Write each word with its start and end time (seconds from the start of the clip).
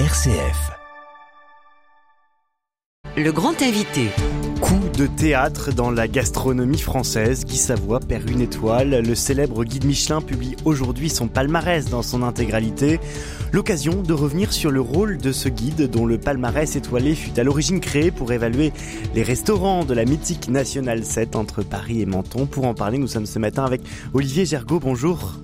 RCF. 0.00 0.72
Le 3.16 3.30
grand 3.30 3.62
invité. 3.62 4.08
Coup 4.60 4.80
de 4.98 5.06
théâtre 5.06 5.72
dans 5.72 5.92
la 5.92 6.08
gastronomie 6.08 6.80
française. 6.80 7.44
Guy 7.44 7.56
Savoie 7.56 8.00
perd 8.00 8.28
une 8.28 8.40
étoile. 8.40 9.04
Le 9.06 9.14
célèbre 9.14 9.62
guide 9.62 9.84
Michelin 9.84 10.20
publie 10.20 10.56
aujourd'hui 10.64 11.08
son 11.08 11.28
palmarès 11.28 11.90
dans 11.90 12.02
son 12.02 12.24
intégralité. 12.24 12.98
L'occasion 13.52 14.02
de 14.02 14.12
revenir 14.12 14.52
sur 14.52 14.72
le 14.72 14.80
rôle 14.80 15.16
de 15.16 15.30
ce 15.30 15.48
guide 15.48 15.88
dont 15.88 16.06
le 16.06 16.18
palmarès 16.18 16.74
étoilé 16.74 17.14
fut 17.14 17.38
à 17.38 17.44
l'origine 17.44 17.78
créé 17.78 18.10
pour 18.10 18.32
évaluer 18.32 18.72
les 19.14 19.22
restaurants 19.22 19.84
de 19.84 19.94
la 19.94 20.04
mythique 20.04 20.48
National 20.48 21.04
7 21.04 21.36
entre 21.36 21.62
Paris 21.62 22.02
et 22.02 22.06
Menton. 22.06 22.46
Pour 22.46 22.66
en 22.66 22.74
parler, 22.74 22.98
nous 22.98 23.06
sommes 23.06 23.26
ce 23.26 23.38
matin 23.38 23.64
avec 23.64 23.82
Olivier 24.12 24.44
Gergaud. 24.44 24.80
Bonjour. 24.80 25.34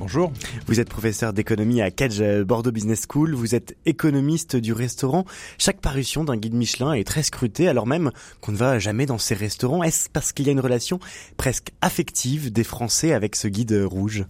Bonjour. 0.00 0.32
Vous 0.66 0.80
êtes 0.80 0.88
professeur 0.88 1.34
d'économie 1.34 1.82
à 1.82 1.90
Cage 1.90 2.22
Bordeaux 2.46 2.72
Business 2.72 3.04
School. 3.06 3.34
Vous 3.34 3.54
êtes 3.54 3.76
économiste 3.84 4.56
du 4.56 4.72
restaurant. 4.72 5.26
Chaque 5.58 5.82
parution 5.82 6.24
d'un 6.24 6.38
guide 6.38 6.54
Michelin 6.54 6.94
est 6.94 7.06
très 7.06 7.22
scrutée, 7.22 7.68
alors 7.68 7.86
même 7.86 8.10
qu'on 8.40 8.52
ne 8.52 8.56
va 8.56 8.78
jamais 8.78 9.04
dans 9.04 9.18
ces 9.18 9.34
restaurants. 9.34 9.82
Est-ce 9.82 10.08
parce 10.08 10.32
qu'il 10.32 10.46
y 10.46 10.48
a 10.48 10.52
une 10.52 10.60
relation 10.60 11.00
presque 11.36 11.72
affective 11.82 12.50
des 12.50 12.64
Français 12.64 13.12
avec 13.12 13.36
ce 13.36 13.46
guide 13.46 13.78
rouge? 13.84 14.24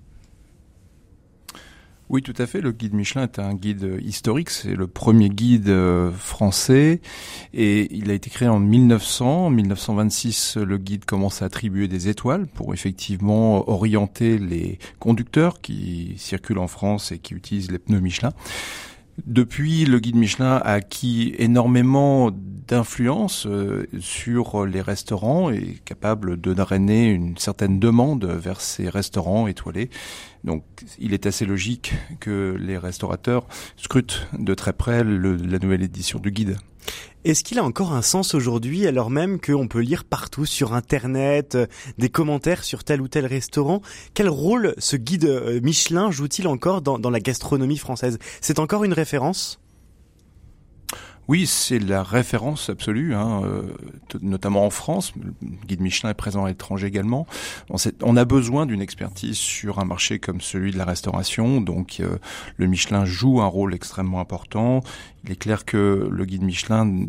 Oui, 2.11 2.23
tout 2.23 2.35
à 2.39 2.47
fait. 2.47 2.61
Le 2.61 2.73
guide 2.73 2.93
Michelin 2.93 3.23
est 3.23 3.39
un 3.39 3.55
guide 3.55 3.99
historique. 4.03 4.51
C'est 4.51 4.75
le 4.75 4.89
premier 4.89 5.29
guide 5.29 5.69
euh, 5.69 6.11
français 6.11 7.01
et 7.55 7.87
il 7.97 8.11
a 8.11 8.15
été 8.15 8.31
créé 8.31 8.49
en 8.49 8.59
1900. 8.59 9.47
En 9.47 9.51
1926, 9.51 10.57
le 10.57 10.77
guide 10.77 11.05
commence 11.05 11.41
à 11.41 11.45
attribuer 11.45 11.87
des 11.87 12.09
étoiles 12.09 12.49
pour 12.49 12.75
effectivement 12.75 13.71
orienter 13.71 14.39
les 14.39 14.81
conducteurs 14.99 15.61
qui 15.61 16.15
circulent 16.17 16.59
en 16.59 16.67
France 16.67 17.13
et 17.13 17.19
qui 17.19 17.35
utilisent 17.35 17.71
les 17.71 17.79
pneus 17.79 18.01
Michelin. 18.01 18.33
Depuis, 19.27 19.85
le 19.85 19.99
guide 19.99 20.17
Michelin 20.17 20.57
a 20.57 20.73
acquis 20.73 21.35
énormément 21.39 22.31
d'influence 22.33 23.47
euh, 23.47 23.87
sur 24.01 24.65
les 24.65 24.81
restaurants 24.81 25.51
et 25.51 25.57
est 25.57 25.85
capable 25.85 26.41
de 26.41 26.55
drainer 26.55 27.09
une 27.09 27.37
certaine 27.37 27.81
demande 27.81 28.25
vers 28.25 28.61
ces 28.61 28.89
restaurants 28.89 29.49
étoilés. 29.49 29.91
Donc, 30.45 30.65
il 30.99 31.13
est 31.13 31.27
assez 31.27 31.45
logique 31.45 31.95
que 32.21 32.57
les 32.59 32.79
restaurateurs 32.79 33.47
scrutent 33.77 34.29
de 34.39 34.55
très 34.55 34.73
près 34.73 35.03
la 35.03 35.59
nouvelle 35.59 35.83
édition 35.83 36.19
du 36.19 36.31
guide. 36.31 36.57
Est-ce 37.23 37.45
qu'il 37.45 37.59
a 37.59 37.65
encore 37.65 37.93
un 37.93 38.01
sens 38.01 38.35
aujourd'hui 38.35 38.87
alors 38.87 39.11
même 39.11 39.43
qu'on 39.43 39.69
peut 39.69 39.81
lire 39.81 40.05
partout 40.05 40.47
sur 40.47 40.73
Internet 40.73 41.55
euh, 41.55 41.67
des 41.99 42.09
commentaires 42.09 42.65
sur 42.65 42.83
tel 42.83 43.03
ou 43.03 43.09
tel 43.09 43.27
restaurant? 43.27 43.83
Quel 44.15 44.31
rôle 44.31 44.75
ce 44.79 44.97
guide 44.97 45.27
euh, 45.27 45.61
Michelin 45.63 46.11
joue-t-il 46.11 46.49
encore 46.49 46.81
dans, 46.81 46.99
dans 46.99 47.11
la 47.11 47.21
gastronomie 47.21 47.77
française? 47.77 48.19
C'est 48.41 48.59
encore 48.59 48.85
une 48.85 48.95
référence? 48.95 49.60
Oui, 51.29 51.47
c'est 51.47 51.79
la 51.79 52.03
référence 52.03 52.71
absolue, 52.71 53.15
hein, 53.15 53.43
euh, 53.45 53.63
notamment 54.21 54.67
en 54.67 54.71
France. 54.71 55.13
Le 55.17 55.33
guide 55.67 55.81
Michelin 55.81 56.11
est 56.11 56.15
présent 56.15 56.45
à 56.45 56.49
l'étranger 56.49 56.89
également. 56.89 57.25
On, 58.03 58.17
a 58.17 58.25
besoin 58.25 58.67
d'une 58.67 58.83
expertise 58.83 59.37
sur 59.37 59.79
un 59.79 59.85
marché 59.85 60.19
comme 60.19 60.41
celui 60.41 60.73
de 60.73 60.79
la 60.79 60.85
restauration. 60.85 61.61
Donc, 61.61 62.01
euh, 62.01 62.19
le 62.57 62.67
Michelin 62.67 63.05
joue 63.05 63.41
un 63.41 63.47
rôle 63.47 63.75
extrêmement 63.75 64.19
important. 64.19 64.81
Il 65.25 65.31
est 65.31 65.37
clair 65.37 65.65
que 65.65 66.09
le 66.11 66.25
guide 66.25 66.43
Michelin 66.43 67.07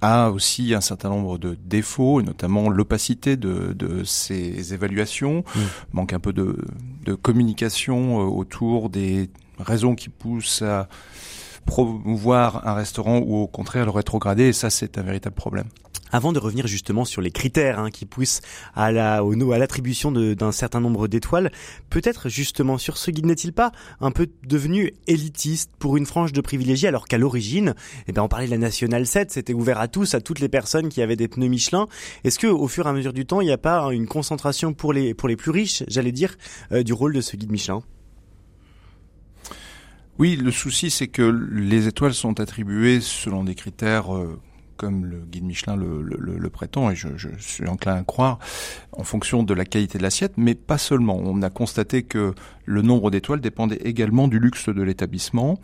a 0.00 0.30
aussi 0.30 0.74
un 0.74 0.80
certain 0.80 1.10
nombre 1.10 1.38
de 1.38 1.56
défauts, 1.64 2.22
notamment 2.22 2.70
l'opacité 2.70 3.36
de, 3.36 3.72
de 3.72 4.02
ses 4.02 4.74
évaluations, 4.74 5.44
mmh. 5.54 5.60
manque 5.92 6.12
un 6.12 6.18
peu 6.18 6.32
de, 6.32 6.56
de 7.04 7.14
communication 7.14 8.20
euh, 8.20 8.24
autour 8.24 8.90
des 8.90 9.30
raisons 9.58 9.94
qui 9.94 10.08
poussent 10.08 10.62
à 10.62 10.88
promouvoir 11.66 12.66
un 12.66 12.74
restaurant 12.74 13.18
ou 13.18 13.36
au 13.36 13.46
contraire 13.46 13.84
le 13.84 13.90
rétrograder, 13.90 14.48
et 14.48 14.52
ça 14.52 14.70
c'est 14.70 14.98
un 14.98 15.02
véritable 15.02 15.36
problème. 15.36 15.66
Avant 16.12 16.32
de 16.32 16.40
revenir 16.40 16.66
justement 16.66 17.04
sur 17.04 17.22
les 17.22 17.30
critères 17.30 17.78
hein, 17.78 17.90
qui 17.90 18.04
poussent 18.04 18.40
à 18.74 18.90
la 18.90 19.20
à 19.20 19.58
l'attribution 19.58 20.10
d'un 20.10 20.52
certain 20.52 20.80
nombre 20.80 21.06
d'étoiles, 21.06 21.52
peut-être 21.88 22.28
justement 22.28 22.78
sur 22.78 22.96
ce 22.96 23.12
guide 23.12 23.26
n'est-il 23.26 23.52
pas 23.52 23.70
un 24.00 24.10
peu 24.10 24.28
devenu 24.44 24.92
élitiste 25.06 25.70
pour 25.78 25.96
une 25.96 26.06
frange 26.06 26.32
de 26.32 26.40
privilégiés 26.40 26.88
alors 26.88 27.06
qu'à 27.06 27.18
l'origine, 27.18 27.74
eh 28.08 28.12
ben 28.12 28.22
on 28.22 28.28
parlait 28.28 28.46
de 28.46 28.50
la 28.50 28.58
National 28.58 29.06
7, 29.06 29.30
c'était 29.30 29.54
ouvert 29.54 29.78
à 29.78 29.86
tous, 29.86 30.14
à 30.14 30.20
toutes 30.20 30.40
les 30.40 30.48
personnes 30.48 30.88
qui 30.88 31.00
avaient 31.00 31.16
des 31.16 31.28
pneus 31.28 31.48
Michelin. 31.48 31.86
Est-ce 32.24 32.38
que 32.38 32.48
au 32.48 32.66
fur 32.66 32.86
et 32.86 32.88
à 32.88 32.92
mesure 32.92 33.12
du 33.12 33.24
temps, 33.24 33.40
il 33.40 33.46
n'y 33.46 33.52
a 33.52 33.58
pas 33.58 33.92
une 33.92 34.06
concentration 34.06 34.72
pour 34.72 34.92
les 34.92 35.14
pour 35.14 35.28
les 35.28 35.36
plus 35.36 35.52
riches, 35.52 35.84
j'allais 35.86 36.12
dire, 36.12 36.36
euh, 36.72 36.82
du 36.82 36.92
rôle 36.92 37.14
de 37.14 37.20
ce 37.20 37.36
guide 37.36 37.52
Michelin? 37.52 37.82
Oui, 40.20 40.36
le 40.36 40.50
souci, 40.50 40.90
c'est 40.90 41.08
que 41.08 41.22
les 41.22 41.88
étoiles 41.88 42.12
sont 42.12 42.40
attribuées 42.40 43.00
selon 43.00 43.42
des 43.42 43.54
critères 43.54 44.14
euh, 44.14 44.38
comme 44.76 45.06
le 45.06 45.18
guide 45.18 45.44
Michelin 45.44 45.76
le, 45.76 46.50
prétend, 46.50 46.90
et 46.90 46.94
je, 46.94 47.08
suis 47.38 47.66
enclin 47.66 47.96
à 47.96 48.02
croire, 48.02 48.38
en 48.92 49.02
fonction 49.02 49.42
de 49.42 49.54
la 49.54 49.64
qualité 49.64 49.96
de 49.96 50.02
l'assiette, 50.02 50.34
mais 50.36 50.54
pas 50.54 50.76
seulement. 50.76 51.16
On 51.16 51.40
a 51.40 51.48
constaté 51.48 52.02
que 52.02 52.34
le 52.66 52.82
nombre 52.82 53.10
d'étoiles 53.10 53.40
dépendait 53.40 53.80
également 53.82 54.28
du 54.28 54.38
luxe 54.38 54.68
de 54.68 54.82
l'établissement, 54.82 55.58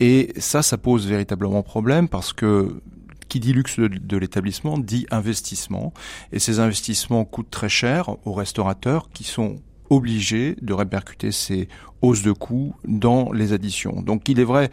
et 0.00 0.32
ça, 0.38 0.62
ça 0.62 0.78
pose 0.78 1.06
véritablement 1.06 1.62
problème 1.62 2.08
parce 2.08 2.32
que 2.32 2.80
qui 3.28 3.40
dit 3.40 3.52
luxe 3.52 3.78
de, 3.78 4.16
l'établissement 4.16 4.78
dit 4.78 5.06
investissement, 5.10 5.92
et 6.32 6.38
ces 6.38 6.60
investissements 6.60 7.26
coûtent 7.26 7.50
très 7.50 7.68
cher 7.68 8.16
aux 8.26 8.32
restaurateurs 8.32 9.10
qui 9.12 9.24
sont 9.24 9.60
obligés 9.90 10.56
de 10.60 10.72
répercuter 10.72 11.32
ces 11.32 11.68
hausses 12.02 12.22
de 12.22 12.32
coûts 12.32 12.74
dans 12.86 13.32
les 13.32 13.52
additions. 13.52 14.02
Donc 14.02 14.28
il 14.28 14.38
est 14.40 14.44
vrai 14.44 14.70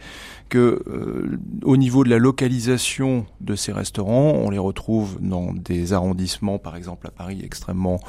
que 0.48 0.82
euh, 0.86 1.38
au 1.64 1.76
niveau 1.76 2.04
de 2.04 2.10
la 2.10 2.18
localisation 2.18 3.26
de 3.40 3.56
ces 3.56 3.72
restaurants, 3.72 4.32
on 4.32 4.50
les 4.50 4.58
retrouve 4.58 5.18
dans 5.20 5.52
des 5.52 5.92
arrondissements, 5.92 6.58
par 6.58 6.76
exemple 6.76 7.06
à 7.08 7.10
Paris, 7.10 7.40
extrêmement 7.42 8.00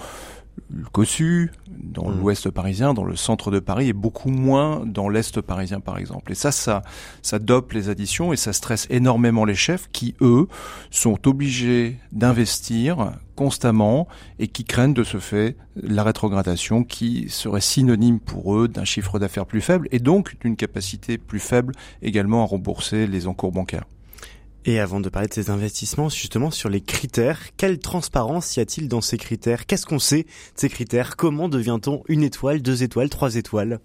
cossu 0.92 1.52
dans 1.70 2.10
mmh. 2.10 2.20
l'ouest 2.20 2.50
parisien, 2.50 2.94
dans 2.94 3.04
le 3.04 3.16
centre 3.16 3.52
de 3.52 3.60
Paris, 3.60 3.90
et 3.90 3.94
beaucoup 3.94 4.30
moins 4.30 4.84
dans 4.86 5.10
l'est 5.10 5.42
parisien, 5.42 5.80
par 5.80 5.98
exemple. 5.98 6.32
Et 6.32 6.36
ça, 6.36 6.52
ça, 6.52 6.82
ça 7.22 7.40
dope 7.40 7.72
les 7.74 7.90
additions 7.90 8.34
et 8.34 8.38
ça 8.38 8.54
stresse 8.54 8.88
énormément 8.90 9.46
les 9.46 9.56
chefs 9.56 9.90
qui, 9.92 10.16
eux, 10.22 10.48
sont 10.92 11.28
obligés 11.28 12.00
d'investir 12.12 13.14
constamment 13.36 14.08
et 14.40 14.48
qui 14.48 14.66
craignent 14.66 14.94
de 14.94 15.04
ce 15.04 15.20
fait 15.20 15.56
la 15.76 16.04
rétrogradation 16.04 16.84
qui 16.84 17.30
serait 17.30 17.62
synonyme 17.62 18.20
pour 18.20 18.58
eux 18.58 18.68
d'un 18.68 18.86
chiffre 18.86 19.20
d'affaires 19.20 19.46
plus 19.46 19.62
faible 19.62 19.88
et 19.92 20.00
donc 20.00 20.40
d'une 20.42 20.56
capacité 20.56 21.18
plus 21.18 21.40
faible 21.40 21.74
également 22.02 22.42
à 22.44 22.48
rembourser 22.48 23.06
les 23.06 23.28
encours 23.28 23.52
bancaires. 23.52 23.86
Et 24.68 24.82
avant 24.82 25.00
de 25.00 25.08
parler 25.08 25.30
de 25.30 25.34
ces 25.34 25.50
investissements, 25.50 26.10
justement 26.10 26.52
sur 26.52 26.68
les 26.68 26.82
critères, 26.82 27.40
quelle 27.56 27.80
transparence 27.80 28.58
y 28.58 28.60
a-t-il 28.60 28.90
dans 28.90 29.00
ces 29.00 29.18
critères? 29.18 29.66
Qu'est-ce 29.66 29.86
qu'on 29.86 29.98
sait 29.98 30.24
de 30.24 30.28
ces 30.58 30.68
critères? 30.68 31.16
Comment 31.16 31.48
devient-on 31.48 32.04
une 32.10 32.22
étoile, 32.22 32.62
deux 32.62 32.84
étoiles, 32.84 33.10
trois 33.10 33.38
étoiles? 33.38 33.80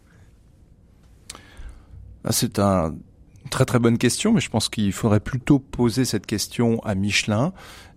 Ah, 2.25 2.33
C'est 2.33 2.59
un 2.59 2.97
très 3.49 3.65
très 3.65 3.79
bonne 3.79 3.97
question, 3.97 4.33
mais 4.33 4.41
je 4.41 4.51
pense 4.51 4.69
qu'il 4.69 4.93
faudrait 4.93 5.21
plutôt 5.21 5.61
poser 5.61 6.05
cette 6.05 6.27
question 6.27 6.83
à 6.83 6.97
Michelin, 6.97 7.53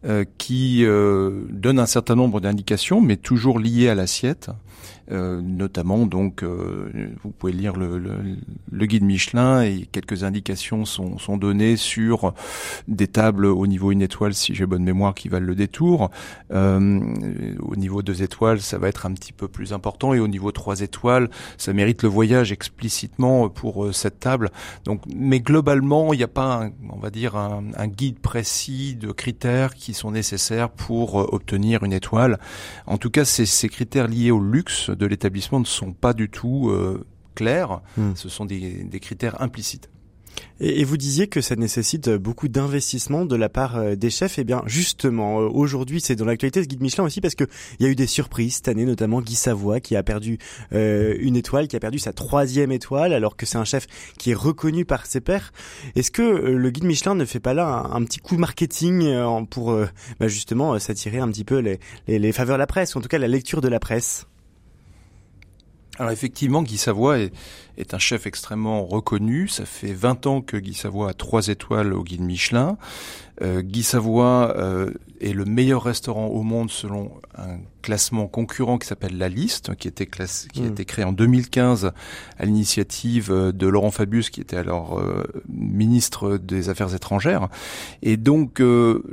euh, 0.06 0.23
qui 0.38 0.85
euh, 0.85 1.46
donne 1.50 1.79
un 1.79 1.88
certain 1.88 2.13
nombre 2.13 2.40
d'indications, 2.40 3.02
mais 3.02 3.17
toujours 3.17 3.57
liées 3.57 3.90
à 3.90 3.96
l'assiette. 3.96 4.52
Euh, 5.11 5.39
notamment 5.39 6.07
donc 6.07 6.41
euh, 6.41 6.89
vous 7.21 7.29
pouvez 7.29 7.53
lire 7.53 7.75
le, 7.75 7.99
le, 7.99 8.17
le, 8.71 8.85
guide 8.88 9.03
Michelin 9.03 9.61
et 9.61 9.88
quelques 9.91 10.23
indications 10.23 10.83
sont, 10.83 11.19
sont 11.19 11.38
données 11.38 11.77
sur 11.77 12.33
des 12.88 13.07
tables 13.07 13.45
au 13.45 13.67
niveau 13.67 13.91
une 13.91 14.01
étoile 14.01 14.33
si 14.33 14.55
j'ai 14.55 14.66
bonne 14.66 14.83
mémoire 14.83 15.13
qui 15.13 15.29
valent 15.29 15.45
le 15.45 15.53
détour. 15.53 16.09
Euh, 16.51 16.99
au 17.59 17.75
niveau 17.75 18.01
deux 18.01 18.23
étoiles 18.23 18.61
ça 18.61 18.79
va 18.79 18.88
être 18.88 19.05
un 19.05 19.13
petit 19.13 19.31
peu 19.31 19.47
plus 19.47 19.73
important 19.73 20.16
et 20.16 20.19
au 20.19 20.27
niveau 20.27 20.51
trois 20.51 20.81
étoiles 20.81 21.29
ça 21.59 21.72
mérite 21.72 22.01
le 22.01 22.09
voyage 22.09 22.51
explicitement 22.51 23.47
pour 23.47 23.93
cette 23.93 24.19
table. 24.19 24.49
Donc 24.85 25.03
mais 25.16 25.40
globalement 25.40 26.13
il 26.13 26.17
n'y 26.17 26.23
a 26.23 26.28
pas 26.28 26.63
un, 26.63 26.72
on 26.90 26.97
va 26.97 27.11
dire 27.11 27.35
un, 27.35 27.61
guide 27.87 28.17
précis 28.17 28.96
de 28.96 29.11
critères 29.11 29.75
qui 29.75 29.93
sont 29.93 30.09
nécessaires 30.09 30.72
pour 30.72 31.31
obtenir 31.31 31.84
une 31.84 31.93
étoile. 31.93 32.40
En 32.87 32.97
tout 32.97 33.11
cas 33.11 33.23
c'est 33.23 33.46
ces 33.46 33.69
critères 33.69 34.08
liés 34.08 34.31
au 34.31 34.40
luxe 34.40 34.90
de 34.96 35.06
l'établissement 35.06 35.59
ne 35.59 35.66
sont 35.66 35.94
pas 35.94 36.14
du 36.14 36.30
tout 36.30 36.70
euh, 36.70 37.06
clairs. 37.36 37.82
Hmm. 37.97 38.12
Ce 38.16 38.30
sont 38.30 38.46
des, 38.46 38.88
critères 39.02 39.42
implicites. 39.42 39.90
Et, 40.59 40.84
vous 40.84 40.97
disiez 40.97 41.28
que 41.28 41.40
ça 41.40 41.56
nécessite 41.56 42.09
beaucoup 42.09 42.50
d'investissement 42.50 43.26
de 43.26 43.36
la 43.36 43.47
part 43.47 43.78
euh, 43.78 43.96
des 43.96 44.09
chefs. 44.09 44.38
Eh 44.38 44.44
bien, 44.44 44.62
justement, 44.66 45.40
euh, 45.40 45.47
aujourd'hui, 45.47 46.02
c'est 46.02 46.16
dans 46.16 46.26
l'actualité 46.26 46.62
ce 46.62 46.68
guide 46.68 46.82
Michelin 46.82 47.06
aussi 47.06 47.22
parce 47.22 47.36
que 47.36 47.46
il 47.80 47.86
y 47.86 47.90
a 47.90 47.92
eu 47.92 47.96
des 47.96 48.08
surprises 48.08 48.56
cette 48.56 48.68
année, 48.68 48.86
notamment 48.86 49.22
Guy 49.22 49.36
Savoie 49.36 49.80
qui 49.80 49.96
a 49.96 50.03
perdu 50.03 50.38
une 50.72 51.36
étoile, 51.36 51.68
qui 51.68 51.76
a 51.76 51.80
perdu 51.80 52.00
sa 52.00 52.12
troisième 52.12 52.72
étoile, 52.72 53.14
alors 53.14 53.38
que 53.38 53.46
c'est 53.46 53.58
un 53.58 53.66
chef 53.66 53.88
qui 54.18 54.32
est 54.32 54.36
reconnu 54.36 54.86
par 54.86 55.06
ses 55.06 55.22
pairs. 55.22 55.53
Est-ce 55.96 56.12
que 56.12 56.22
le 56.22 56.70
guide 56.70 56.84
Michelin 56.84 57.16
ne 57.16 57.26
fait 57.26 57.40
pas 57.40 57.53
là 57.53 57.90
un, 57.92 58.03
petit 58.03 58.20
coup 58.20 58.38
marketing 58.38 59.14
pour 59.50 59.78
bah, 60.20 60.28
justement 60.28 60.78
s'attirer 60.80 61.20
un 61.20 61.30
petit 61.30 61.46
peu 61.46 61.59
les, 61.59 61.80
les 62.08 62.32
faveurs 62.32 62.58
de 62.58 62.59
la 62.59 62.68
presse, 62.68 62.96
ou 62.96 63.00
en 63.00 63.02
tout 63.02 63.08
cas 63.08 63.18
la 63.18 63.28
lecture 63.28 63.62
de 63.62 63.70
la 63.70 63.80
presse? 63.80 64.28
Alors 65.97 66.12
effectivement, 66.12 66.62
Guy 66.62 66.78
Savoie 66.78 67.20
est, 67.20 67.34
est 67.77 67.93
un 67.93 67.99
chef 67.99 68.27
extrêmement 68.27 68.85
reconnu. 68.85 69.47
Ça 69.47 69.66
fait 69.66 69.93
20 69.93 70.27
ans 70.27 70.41
que 70.41 70.57
Guy 70.57 70.73
Savoie 70.73 71.09
a 71.09 71.13
trois 71.13 71.47
étoiles 71.47 71.93
au 71.93 72.03
guide 72.03 72.22
Michelin. 72.22 72.77
Euh, 73.41 73.61
Guy 73.61 73.83
Savoie 73.83 74.53
euh, 74.57 74.91
est 75.19 75.33
le 75.33 75.45
meilleur 75.45 75.83
restaurant 75.83 76.27
au 76.27 76.41
monde 76.41 76.72
selon 76.72 77.11
un 77.37 77.57
classement 77.81 78.27
concurrent 78.27 78.77
qui 78.77 78.87
s'appelle 78.87 79.17
La 79.17 79.29
Liste, 79.29 79.75
qui, 79.75 79.87
était 79.87 80.05
classé, 80.05 80.47
qui 80.47 80.61
a 80.61 80.63
hmm. 80.63 80.72
été 80.72 80.85
créé 80.85 81.05
en 81.05 81.11
2015 81.11 81.91
à 82.39 82.45
l'initiative 82.45 83.31
euh, 83.31 83.51
de 83.51 83.67
Laurent 83.67 83.91
Fabius, 83.91 84.29
qui 84.29 84.39
était 84.39 84.55
alors 84.55 85.01
ministre 85.49 86.37
des 86.37 86.69
Affaires 86.69 86.95
étrangères. 86.95 87.49
Et 88.01 88.17
donc, 88.17 88.59
le, 88.59 89.03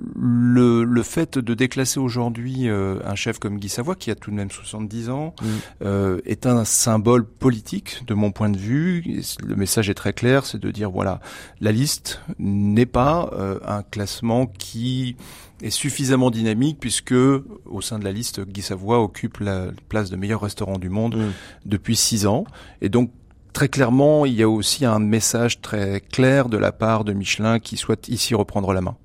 le, 0.85 1.03
fait 1.03 1.39
de 1.39 1.55
déclasser 1.55 1.99
aujourd'hui 1.99 2.69
un 2.69 3.15
chef 3.15 3.39
comme 3.39 3.59
Guy 3.59 3.69
Savoie, 3.69 3.97
qui 3.97 4.11
a 4.11 4.15
tout 4.15 4.31
de 4.31 4.37
même 4.37 4.51
70 4.51 5.11
ans, 5.11 5.35
hmm. 5.41 6.19
est 6.25 6.47
un 6.47 6.65
symbole 6.65 7.25
politique 7.25 8.05
de 8.07 8.15
mon 8.15 8.31
point 8.31 8.51
de 8.51 8.52
vue. 8.57 9.23
Le 9.45 9.57
message 9.57 9.91
est 9.91 9.95
très 9.95 10.13
clair, 10.13 10.47
c'est 10.47 10.59
de 10.59 10.71
dire, 10.71 10.91
voilà, 10.91 11.21
La 11.61 11.73
Liste 11.73 12.21
n'est 12.39 12.87
pas 12.87 13.31
un 13.67 13.83
classement 13.83 14.47
qui 14.47 15.17
est 15.63 15.71
suffisamment 15.71 16.31
dynamique 16.31 16.79
puisque 16.81 17.13
au 17.13 17.81
sein 17.81 17.99
de 17.99 18.05
la 18.05 18.13
liste, 18.13 18.41
Guy 18.41 18.63
Savoie 18.63 19.01
occupe 19.01 19.39
la 19.39 19.69
place 19.89 20.11
de 20.11 20.17
meilleur 20.17 20.41
restaurant 20.43 20.79
du 20.79 20.91
monde 20.91 21.17
mm. 21.17 21.31
depuis 21.67 21.97
six 21.97 22.27
ans. 22.27 22.45
Et 22.81 22.89
donc 22.89 23.11
très 23.53 23.69
clairement, 23.69 24.27
il 24.27 24.35
y 24.35 24.43
a 24.43 24.49
aussi 24.49 24.85
un 24.85 24.99
message 24.99 25.61
très 25.61 26.01
clair 26.01 26.49
de 26.49 26.57
la 26.57 26.73
part 26.73 27.05
de 27.05 27.13
Michelin 27.13 27.61
qui 27.61 27.77
souhaite 27.77 28.09
ici 28.09 28.35
reprendre 28.35 28.73
la 28.73 28.81
main. 28.81 28.97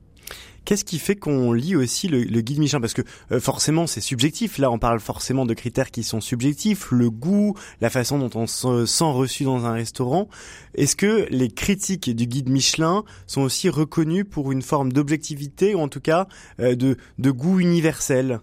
Qu'est-ce 0.67 0.83
qui 0.83 0.99
fait 0.99 1.15
qu'on 1.15 1.53
lit 1.53 1.77
aussi 1.77 2.09
le, 2.09 2.41
guide 2.41 2.59
Michelin? 2.59 2.81
Parce 2.81 2.93
que 2.93 3.01
euh, 3.31 3.39
forcément, 3.39 3.87
c'est 3.87 4.01
subjectif. 4.01 4.57
Là, 4.57 4.69
on 4.69 4.79
parle 4.79 4.99
forcément 4.99 5.45
de 5.45 5.53
critères 5.53 5.91
qui 5.91 6.03
sont 6.03 6.19
subjectifs, 6.19 6.91
le 6.91 7.09
goût, 7.09 7.55
la 7.79 7.89
façon 7.89 8.19
dont 8.19 8.29
on 8.35 8.47
se 8.47 8.85
sent 8.85 9.09
reçu 9.09 9.45
dans 9.45 9.65
un 9.65 9.71
restaurant. 9.71 10.27
Est-ce 10.75 10.97
que 10.97 11.25
les 11.29 11.47
critiques 11.47 12.13
du 12.13 12.27
guide 12.27 12.49
Michelin 12.49 13.05
sont 13.27 13.43
aussi 13.43 13.69
reconnues 13.69 14.25
pour 14.25 14.51
une 14.51 14.61
forme 14.61 14.91
d'objectivité 14.91 15.73
ou 15.73 15.79
en 15.79 15.87
tout 15.87 16.01
cas 16.01 16.27
euh, 16.59 16.75
de, 16.75 16.97
de 17.17 17.31
goût 17.31 17.61
universel? 17.61 18.41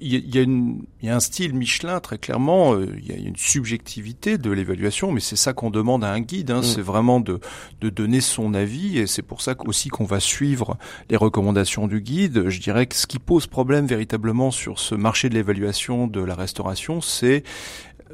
Il, 0.00 0.34
y 0.34 0.38
a 0.38 0.42
une, 0.42 0.82
il 1.00 1.08
y 1.08 1.10
a 1.10 1.16
un 1.16 1.20
style 1.20 1.54
Michelin 1.54 2.00
très 2.00 2.18
clairement. 2.18 2.74
Euh, 2.74 2.86
il 2.98 3.06
y 3.06 3.12
a 3.12 3.16
une 3.16 3.36
subjectivité 3.36 4.38
de 4.38 4.50
l'évaluation, 4.50 5.12
mais 5.12 5.20
c'est 5.20 5.36
ça 5.36 5.52
qu'on 5.52 5.70
demande 5.70 6.04
à 6.04 6.12
un 6.12 6.20
guide. 6.20 6.50
Hein, 6.50 6.60
mm. 6.60 6.64
C'est 6.64 6.82
vraiment 6.82 7.20
de, 7.20 7.40
de 7.80 7.90
donner 7.90 8.20
son 8.20 8.54
avis, 8.54 8.98
et 8.98 9.06
c'est 9.06 9.22
pour 9.22 9.42
ça 9.42 9.54
aussi 9.66 9.88
qu'on 9.88 10.04
va 10.04 10.20
suivre 10.20 10.76
les 11.08 11.16
recommandations 11.16 11.86
du 11.86 12.00
guide. 12.00 12.48
Je 12.48 12.60
dirais 12.60 12.86
que 12.86 12.94
ce 12.96 13.06
qui 13.06 13.18
pose 13.18 13.46
problème 13.46 13.86
véritablement 13.86 14.50
sur 14.50 14.78
ce 14.78 14.94
marché 14.94 15.28
de 15.28 15.34
l'évaluation 15.34 16.06
de 16.06 16.20
la 16.20 16.34
restauration, 16.34 17.00
c'est 17.00 17.42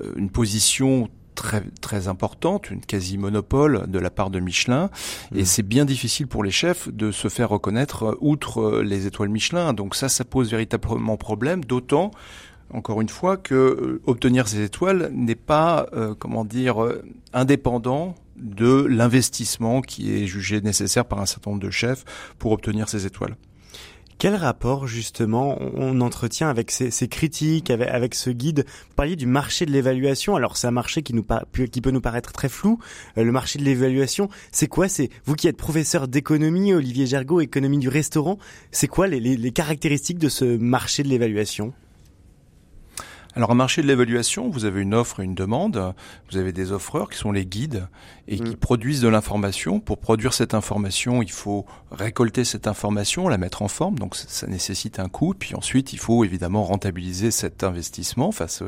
euh, 0.01 0.13
une 0.17 0.31
position 0.31 1.09
très 1.37 1.63
très 1.81 2.09
importante, 2.09 2.71
une 2.71 2.81
quasi-monopole 2.81 3.85
de 3.87 3.99
la 4.01 4.11
part 4.11 4.31
de 4.31 4.41
Michelin, 4.41 4.91
et 5.33 5.43
mmh. 5.43 5.45
c'est 5.45 5.63
bien 5.63 5.85
difficile 5.85 6.27
pour 6.27 6.43
les 6.43 6.51
chefs 6.51 6.89
de 6.89 7.13
se 7.13 7.29
faire 7.29 7.51
reconnaître 7.51 8.03
euh, 8.03 8.19
outre 8.21 8.61
euh, 8.61 8.83
les 8.83 9.07
étoiles 9.07 9.29
Michelin. 9.29 9.73
Donc 9.73 9.95
ça, 9.95 10.09
ça 10.09 10.25
pose 10.25 10.51
véritablement 10.51 11.17
problème, 11.17 11.65
d'autant 11.65 12.11
encore 12.71 13.01
une 13.01 13.09
fois 13.09 13.37
que 13.37 13.55
euh, 13.55 14.03
obtenir 14.07 14.49
ces 14.49 14.65
étoiles 14.65 15.11
n'est 15.13 15.37
pas 15.37 15.87
comment 16.19 16.45
dire 16.45 16.79
indépendant 17.33 18.17
de 18.37 18.85
l'investissement 18.85 19.83
qui 19.83 20.13
est 20.13 20.27
jugé 20.27 20.61
nécessaire 20.61 21.05
par 21.05 21.21
un 21.21 21.27
certain 21.27 21.53
nombre 21.53 21.63
de 21.63 21.71
chefs 21.71 22.05
pour 22.39 22.51
obtenir 22.51 22.89
ces 22.89 23.07
étoiles. 23.07 23.37
Quel 24.27 24.35
rapport 24.35 24.89
justement 24.89 25.57
on 25.61 26.01
entretient 26.01 26.49
avec 26.49 26.73
ces, 26.73 26.91
critiques, 27.07 27.71
avec, 27.71 28.17
ce 28.17 28.31
guide? 28.31 28.65
Vous 28.67 28.95
parliez 28.97 29.15
du 29.15 29.25
marché 29.25 29.67
de 29.67 29.71
l'évaluation. 29.71 30.35
Alors 30.35 30.57
c'est 30.57 30.67
un 30.67 30.73
marché 30.73 31.05
qui, 31.05 31.13
peut 31.13 31.91
nous 31.93 32.01
paraître 32.01 32.33
très 32.33 32.49
flou. 32.49 32.81
Euh, 33.19 33.23
le 33.23 33.31
marché 33.31 33.61
de 33.61 33.65
l'évaluation, 33.65 34.29
c'est 34.51 34.67
quoi? 34.67 34.89
C'est 34.89 35.11
vous 35.27 35.37
qui 35.37 35.47
êtes 35.47 35.57
professeur 35.57 36.09
d'économie, 36.09 36.75
Olivier 36.75 37.07
Gergaud, 37.07 37.41
économie 37.41 37.79
du 37.79 37.89
restaurant. 37.89 38.37
C'est 38.73 38.89
quoi 38.89 39.07
les 39.07 39.53
caractéristiques 39.53 40.19
de 40.19 40.29
ce 40.29 40.57
marché 40.57 41.05
de 41.05 41.09
l'évaluation? 41.09 41.73
Alors 43.37 43.51
un 43.51 43.55
marché 43.55 43.83
de 43.83 43.87
l'évaluation, 43.87 44.49
vous 44.49 44.65
avez 44.65 44.81
une 44.81 44.95
offre 44.95 45.21
et 45.21 45.25
une 45.25 45.35
demande, 45.35 45.95
vous 46.31 46.39
avez 46.39 46.53
des 46.53 46.73
offreurs 46.73 47.11
qui 47.11 47.19
sont 47.19 47.33
les 47.33 47.45
guides 47.45 47.87
et 48.29 48.39
qui 48.39 48.53
mm. 48.53 48.57
produisent 48.57 49.03
de 49.03 49.09
l'information. 49.09 49.79
Pour 49.79 49.99
produire 49.99 50.33
cette 50.33 50.55
information, 50.55 51.23
il 51.23 51.31
faut 51.31 51.67
récolter 51.91 52.45
cette 52.45 52.67
information, 52.67 53.29
la 53.29 53.37
mettre 53.37 53.61
en 53.61 53.69
forme, 53.69 53.99
donc 53.99 54.17
ça 54.17 54.47
nécessite 54.47 54.99
un 55.01 55.11
coût, 55.11 55.35
puis 55.39 55.55
ensuite 55.55 55.93
il 55.93 55.99
faut 55.99 56.25
évidemment 56.25 56.65
rentabiliser 56.65 57.31
cet 57.31 57.63
investissement, 57.63 58.29
enfin 58.29 58.49
ce, 58.49 58.65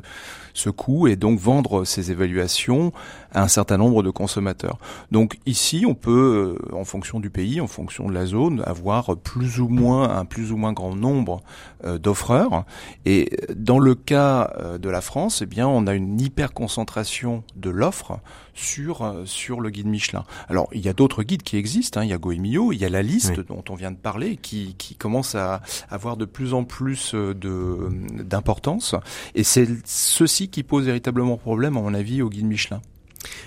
ce 0.53 0.69
coût, 0.69 1.09
et 1.09 1.17
donc 1.17 1.39
vendre 1.39 1.87
ces 1.87 2.11
évaluations 2.11 2.93
à 3.33 3.43
un 3.43 3.49
certain 3.49 3.77
nombre 3.77 4.03
de 4.03 4.11
consommateurs. 4.11 4.79
Donc 5.11 5.39
ici, 5.47 5.85
on 5.87 5.95
peut, 5.95 6.59
euh, 6.61 6.75
en 6.75 6.85
fonction 6.85 7.21
du 7.21 7.31
pays, 7.31 7.61
en 7.61 7.67
fonction 7.67 8.09
de 8.09 8.15
la 8.15 8.27
zone, 8.27 8.63
avoir 8.67 9.17
plus 9.17 9.61
ou 9.61 9.69
moins 9.69 10.17
un 10.17 10.25
plus 10.25 10.53
ou 10.53 10.57
moins 10.57 10.73
grand 10.73 10.95
nombre 10.95 11.43
euh, 11.85 11.99
d'offreurs. 11.99 12.65
Et 13.05 13.31
dans 13.55 13.79
le 13.79 13.95
cas 13.95 14.53
euh, 14.59 14.79
de 14.79 14.89
la 14.89 15.01
France, 15.01 15.43
eh 15.43 15.47
bien, 15.47 15.69
on 15.69 15.87
a 15.87 15.95
une 15.95 16.21
hyper 16.21 16.53
concentration 16.53 17.43
de 17.57 17.71
l'offre 17.71 18.21
sur 18.55 19.15
sur 19.25 19.61
le 19.61 19.71
guide 19.71 19.87
Michelin. 19.87 20.25
Alors, 20.49 20.69
il 20.73 20.81
y 20.81 20.89
a 20.89 20.93
d'autres 20.93 21.23
guides 21.23 21.43
qui 21.43 21.57
existent. 21.57 22.01
Hein. 22.01 22.05
Il 22.05 22.11
y 22.11 22.13
a 22.13 22.19
Goemio, 22.19 22.73
il 22.73 22.79
y 22.79 22.85
a 22.85 22.89
la 22.89 23.03
liste 23.03 23.39
dont 23.41 23.63
on 23.69 23.75
vient 23.77 23.93
de 23.93 23.97
parler, 23.97 24.37
qui 24.37 24.75
qui 24.79 24.97
commence 24.97 25.37
à 25.37 25.61
avoir 25.91 26.17
de 26.17 26.25
plus 26.25 26.55
en 26.55 26.65
plus 26.65 27.15
de 27.15 27.89
d'importance. 28.25 28.97
Et 29.35 29.45
c'est 29.45 29.69
ceci 29.85 30.49
qui 30.49 30.65
pose 30.65 30.87
véritablement 30.87 31.37
problème, 31.37 31.77
à 31.77 31.81
mon 31.81 31.95
avis, 31.95 32.23
au 32.23 32.29
guide 32.29 32.47
Michelin. 32.47 32.81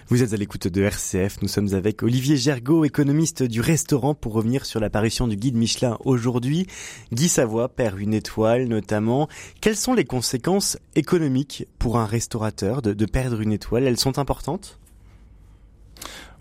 Vous 0.07 0.23
êtes 0.23 0.33
à 0.33 0.37
l'écoute 0.37 0.67
de 0.67 0.81
RCF. 0.81 1.41
Nous 1.41 1.47
sommes 1.47 1.73
avec 1.73 2.03
Olivier 2.03 2.35
Gergaud, 2.35 2.83
économiste 2.85 3.43
du 3.43 3.61
restaurant, 3.61 4.13
pour 4.13 4.33
revenir 4.33 4.65
sur 4.65 4.79
l'apparition 4.79 5.27
du 5.27 5.35
guide 5.35 5.55
Michelin 5.55 5.97
aujourd'hui. 6.03 6.67
Guy 7.13 7.29
Savoie 7.29 7.69
perd 7.69 7.99
une 7.99 8.13
étoile 8.13 8.67
notamment. 8.67 9.29
Quelles 9.61 9.77
sont 9.77 9.93
les 9.93 10.05
conséquences 10.05 10.77
économiques 10.95 11.67
pour 11.79 11.97
un 11.97 12.05
restaurateur 12.05 12.81
de, 12.81 13.05
perdre 13.05 13.41
une 13.41 13.53
étoile? 13.53 13.87
Elles 13.87 13.97
sont 13.97 14.19
importantes? 14.19 14.79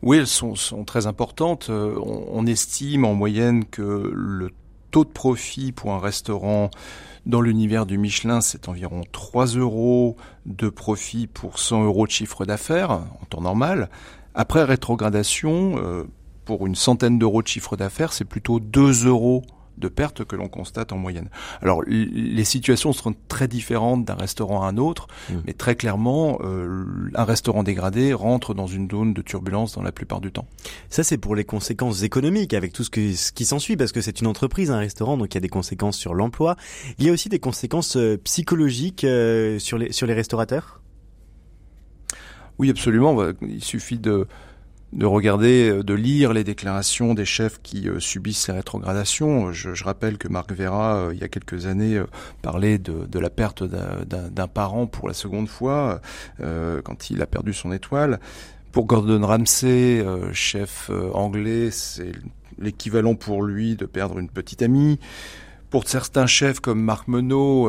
Oui, 0.03 0.17
elles 0.17 0.27
sont, 0.27 0.55
très 0.85 1.07
importantes. 1.07 1.69
Euh, 1.71 1.95
on, 2.03 2.47
estime 2.47 3.05
en 3.05 3.15
moyenne 3.15 3.65
que 3.67 4.11
le 4.13 4.51
taux 4.91 5.05
de 5.05 5.11
profit 5.11 5.73
pour 5.73 5.93
un 5.93 6.01
restaurant 6.01 6.71
dans 7.27 7.41
l'univers 7.41 7.87
du 7.87 7.99
Michelin, 7.99 8.41
c'est 8.41 8.69
environ 8.69 9.03
3 9.13 9.47
euros 9.57 10.17
de 10.47 10.69
profit 10.69 11.27
pour 11.27 11.59
100 11.59 11.85
euros 11.85 12.07
de 12.07 12.13
chiffre 12.13 12.45
d'affaires 12.45 12.91
en 12.91 13.25
temps 13.29 13.41
normal. 13.41 13.91
Après 14.35 14.65
rétrogradation, 14.65 15.77
euh, 15.79 16.05
pour 16.45 16.67
une 16.67 16.75
centaine 16.75 17.19
d'euros 17.19 17.43
de 17.43 17.49
chiffre 17.49 17.77
d'affaires, 17.77 18.13
c'est 18.13 18.25
plutôt 18.25 18.61
2 18.61 19.07
euros 19.07 19.43
de 19.81 19.89
pertes 19.89 20.25
que 20.25 20.37
l'on 20.37 20.49
constate 20.49 20.93
en 20.93 20.99
moyenne. 20.99 21.29
Alors 21.63 21.83
les 21.87 22.45
situations 22.45 22.93
seront 22.93 23.15
très 23.29 23.49
différentes 23.49 24.05
d'un 24.05 24.15
restaurant 24.15 24.63
à 24.63 24.69
un 24.69 24.77
autre, 24.77 25.09
mmh. 25.09 25.35
mais 25.47 25.53
très 25.53 25.75
clairement, 25.75 26.39
euh, 26.43 26.85
un 27.15 27.25
restaurant 27.25 27.63
dégradé 27.63 28.13
rentre 28.13 28.55
dans 28.55 28.67
une 28.67 28.91
zone 28.91 29.15
de 29.15 29.23
turbulence 29.23 29.75
dans 29.75 29.83
la 29.83 29.93
plupart 29.93 30.21
du 30.21 30.31
temps. 30.31 30.47
Ça 30.89 31.03
c'est 31.03 31.19
pour 31.19 31.35
les 31.35 31.45
conséquences 31.45 32.03
économiques, 32.03 32.55
avec 32.55 32.73
tout 32.73 32.85
ce, 32.85 32.91
que, 32.91 33.15
ce 33.15 33.33
qui 33.33 33.45
s'ensuit, 33.45 33.77
parce 33.77 33.93
que 33.93 34.01
c'est 34.01 34.21
une 34.21 34.27
entreprise, 34.27 34.71
un 34.71 34.79
restaurant, 34.79 35.17
donc 35.17 35.35
il 35.35 35.37
y 35.37 35.39
a 35.39 35.41
des 35.41 35.49
conséquences 35.49 35.97
sur 35.97 36.15
l'emploi. 36.15 36.57
Il 36.99 37.07
y 37.07 37.09
a 37.09 37.13
aussi 37.13 37.29
des 37.29 37.41
conséquences 37.41 37.97
euh, 37.97 38.17
psychologiques 38.23 39.05
euh, 39.05 39.59
sur, 39.59 39.79
les, 39.79 39.93
sur 39.93 40.07
les 40.07 40.15
restaurateurs? 40.15 40.81
Oui, 42.59 42.69
absolument. 42.69 43.17
Il 43.41 43.65
suffit 43.65 43.99
de 43.99 44.27
de 44.93 45.07
regarder, 45.07 45.71
euh, 45.71 45.83
de 45.83 45.95
lire 45.95 46.33
les 46.33 46.45
déclarations 46.45 47.15
des 47.15 47.25
chefs 47.25 47.61
qui 47.63 47.89
euh, 47.89 48.01
subissent 48.01 48.43
ces 48.43 48.53
rétrogradations. 48.53 49.53
Je, 49.53 49.75
je, 49.75 49.85
rappelle 49.85 50.19
que 50.19 50.29
Marc 50.29 50.53
Vera, 50.53 50.97
euh, 50.97 51.15
il 51.15 51.21
y 51.21 51.25
a 51.25 51.29
quelques 51.29 51.67
années, 51.67 52.03
parlait 52.43 52.79
de, 52.79 53.07
de 53.07 53.19
la 53.19 53.31
perte 53.31 53.63
d'un 53.63 54.49
parent 54.49 54.87
pour 54.87 55.09
la 55.09 55.15
seconde 55.15 55.49
fois, 55.49 56.01
quand 56.39 57.11
il 57.11 57.23
a 57.23 57.27
perdu 57.27 57.53
son 57.53 57.73
étoile. 57.73 58.21
Pour 58.73 58.87
Gordon 58.87 59.27
Ramsay, 59.27 60.05
chef 60.33 60.91
anglais, 61.15 61.71
c'est 61.71 62.13
l'équivalent 62.59 63.15
pour 63.15 63.43
lui 63.43 63.77
de 63.77 63.87
perdre 63.87 64.19
une 64.19 64.29
petite 64.29 64.63
amie. 64.63 64.99
Pour 65.71 65.89
certains 65.89 66.27
chefs 66.27 66.61
comme 66.61 66.81
Marc 66.81 67.09
Menot, 67.09 67.69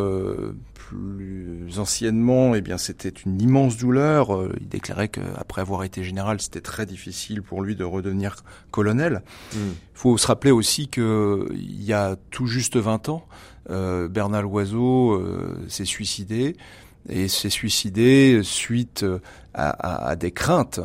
plus 0.92 1.80
anciennement, 1.80 2.54
eh 2.54 2.62
bien, 2.62 2.78
c'était 2.78 3.10
une 3.10 3.42
immense 3.42 3.78
douleur. 3.78 4.36
Euh, 4.36 4.54
il 4.60 4.68
déclarait 4.68 5.08
qu'après 5.08 5.62
avoir 5.62 5.84
été 5.84 6.04
général, 6.04 6.42
c'était 6.42 6.62
très 6.62 6.86
difficile 6.86 7.42
pour 7.42 7.62
lui 7.62 7.76
de 7.76 7.84
redevenir 7.84 8.36
colonel. 8.72 9.22
Il 9.54 9.60
hmm. 9.60 9.74
faut 9.94 10.18
se 10.18 10.28
rappeler 10.28 10.52
aussi 10.52 10.90
que 10.90 11.48
il 11.54 11.84
y 11.84 11.94
a 11.94 12.18
tout 12.30 12.46
juste 12.46 12.76
20 12.76 13.10
ans, 13.10 13.26
euh, 13.70 14.10
Bernard 14.10 14.44
Loiseau 14.44 15.14
euh, 15.14 15.64
s'est 15.70 15.86
suicidé 15.86 16.58
et 17.10 17.28
s'est 17.28 17.50
suicidé 17.50 18.42
suite 18.44 19.06
à, 19.54 20.16
des 20.16 20.32
craintes 20.32 20.80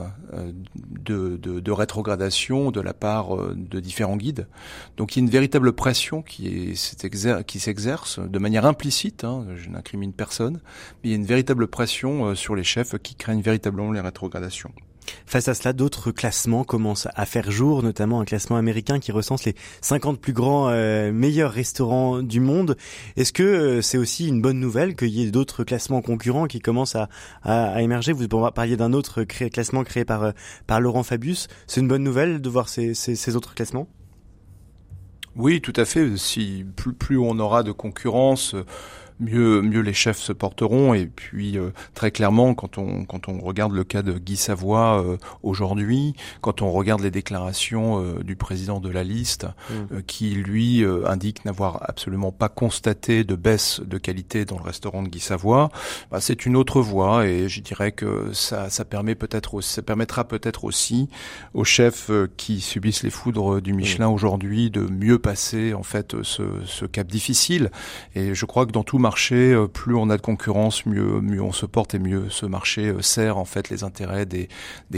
de, 1.04 1.36
de, 1.36 1.70
rétrogradation 1.70 2.70
de 2.70 2.80
la 2.80 2.94
part 2.94 3.36
de 3.54 3.80
différents 3.80 4.16
guides. 4.16 4.48
Donc 4.96 5.14
il 5.14 5.20
y 5.20 5.22
a 5.22 5.24
une 5.24 5.30
véritable 5.30 5.72
pression 5.72 6.22
qui 6.22 6.74
s'exerce 6.76 8.18
de 8.18 8.38
manière 8.38 8.66
implicite, 8.66 9.24
hein, 9.24 9.46
je 9.56 9.68
n'incrimine 9.68 10.12
personne, 10.12 10.60
mais 11.02 11.08
il 11.08 11.10
y 11.10 11.14
a 11.14 11.16
une 11.16 11.26
véritable 11.26 11.68
pression 11.68 12.34
sur 12.34 12.56
les 12.56 12.64
chefs 12.64 12.98
qui 12.98 13.14
craignent 13.14 13.42
véritablement 13.42 13.92
les 13.92 14.00
rétrogradations. 14.00 14.72
Face 15.26 15.48
à 15.48 15.54
cela, 15.54 15.72
d'autres 15.72 16.12
classements 16.12 16.62
commencent 16.62 17.08
à 17.16 17.26
faire 17.26 17.50
jour, 17.50 17.82
notamment 17.82 18.20
un 18.20 18.24
classement 18.24 18.56
américain 18.56 19.00
qui 19.00 19.10
recense 19.10 19.44
les 19.44 19.56
50 19.80 20.20
plus 20.20 20.32
grands 20.32 20.68
euh, 20.68 21.10
meilleurs 21.10 21.50
restaurants 21.50 22.22
du 22.22 22.38
monde. 22.38 22.76
Est-ce 23.16 23.32
que 23.32 23.42
euh, 23.42 23.82
c'est 23.82 23.98
aussi 23.98 24.28
une 24.28 24.40
bonne 24.40 24.60
nouvelle 24.60 24.94
qu'il 24.94 25.08
y 25.08 25.24
ait 25.24 25.32
d'autres 25.32 25.64
classements 25.64 26.00
concurrents 26.00 26.46
qui 26.46 26.60
commencent 26.60 26.94
à, 26.94 27.08
à, 27.42 27.82
émerger? 27.82 28.12
Vous 28.12 28.28
parliez 28.28 28.76
d'un 28.76 28.92
autre 28.92 29.24
classement 29.24 29.82
créé 29.82 30.04
par, 30.04 30.22
euh, 30.22 30.32
par 30.68 30.80
Laurent 30.80 31.02
Fabius. 31.02 31.48
C'est 31.66 31.80
une 31.80 31.88
bonne 31.88 32.04
nouvelle 32.04 32.40
de 32.40 32.48
voir 32.48 32.68
ces, 32.68 32.94
ces, 32.94 33.16
ces 33.16 33.34
autres 33.34 33.54
classements? 33.54 33.88
Oui, 35.34 35.60
tout 35.60 35.72
à 35.74 35.84
fait. 35.84 36.16
Si 36.16 36.64
plus, 36.76 36.94
plus 36.94 37.18
on 37.18 37.38
aura 37.40 37.64
de 37.64 37.72
concurrence 37.72 38.54
mieux 39.20 39.62
mieux 39.62 39.80
les 39.80 39.92
chefs 39.92 40.18
se 40.18 40.32
porteront. 40.32 40.94
Et 40.94 41.06
puis 41.06 41.58
euh, 41.58 41.70
très 41.94 42.10
clairement, 42.10 42.54
quand 42.54 42.78
on 42.78 43.04
quand 43.04 43.28
on 43.28 43.38
regarde 43.40 43.72
le 43.72 43.84
cas 43.84 44.02
de 44.02 44.12
Guy 44.12 44.36
Savoie 44.36 45.02
euh, 45.02 45.16
aujourd'hui, 45.42 46.14
quand 46.40 46.62
on 46.62 46.70
regarde 46.70 47.00
les 47.00 47.10
déclarations 47.10 48.02
euh, 48.02 48.22
du 48.22 48.36
président 48.36 48.80
de 48.80 48.90
la 48.90 49.04
liste, 49.04 49.46
mmh. 49.70 50.02
qui 50.06 50.30
lui 50.30 50.84
indique 51.06 51.44
n'avoir 51.44 51.88
absolument 51.88 52.32
pas 52.32 52.48
constaté 52.48 53.24
de 53.24 53.34
baisse 53.34 53.80
de 53.84 53.98
qualité 53.98 54.44
dans 54.44 54.58
le 54.58 54.64
restaurant 54.64 55.02
de 55.02 55.08
Guy 55.08 55.20
Savoie, 55.20 55.70
bah, 56.10 56.20
c'est 56.20 56.46
une 56.46 56.56
autre 56.56 56.80
voie. 56.80 57.26
Et 57.26 57.48
je 57.48 57.60
dirais 57.60 57.92
que 57.92 58.32
ça 58.32 58.70
ça 58.70 58.84
permet 58.84 59.14
peut-être 59.14 59.60
ça 59.60 59.82
permettra 59.82 60.24
peut-être 60.24 60.64
aussi 60.64 61.08
aux 61.54 61.64
chefs 61.64 62.10
qui 62.36 62.60
subissent 62.60 63.02
les 63.02 63.10
foudres 63.10 63.60
du 63.60 63.72
Michelin 63.72 64.08
mmh. 64.08 64.14
aujourd'hui 64.14 64.70
de 64.70 64.80
mieux 64.80 65.18
passer 65.18 65.74
en 65.74 65.82
fait 65.82 66.22
ce, 66.22 66.42
ce 66.64 66.84
cap 66.84 67.06
difficile. 67.06 67.70
Et 68.14 68.34
je 68.34 68.46
crois 68.46 68.66
que 68.66 68.72
dans 68.72 68.84
tout 68.84 68.98
marché, 69.06 69.52
euh, 69.52 69.68
plus 69.68 69.94
on 69.94 70.10
a 70.10 70.16
de 70.16 70.22
concurrence, 70.22 70.84
mieux, 70.84 71.40
on 71.40 71.52
se 71.52 71.64
porte 71.64 71.94
et 71.94 72.00
mieux 72.00 72.28
ce 72.28 72.44
marché 72.44 72.88
euh, 72.88 73.02
sert 73.02 73.38
en 73.38 73.44
fait 73.44 73.70
les 73.70 73.84
intérêts 73.84 74.26
des, 74.26 74.48